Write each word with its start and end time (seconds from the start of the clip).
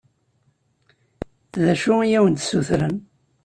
D 1.61 1.63
acu 1.73 1.93
i 2.01 2.17
awen-d-ssutren? 2.17 2.95